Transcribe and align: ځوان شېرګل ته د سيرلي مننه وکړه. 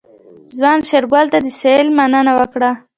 ځوان 0.55 0.79
شېرګل 0.89 1.25
ته 1.33 1.37
د 1.45 1.47
سيرلي 1.59 1.91
مننه 1.97 2.31
وکړه. 2.39 2.71